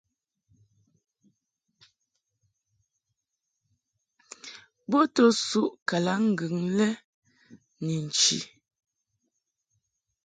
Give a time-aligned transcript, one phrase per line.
[4.89, 6.87] Bo to suʼ kalaŋŋgɨŋ kɛ
[7.83, 8.37] ni nchi.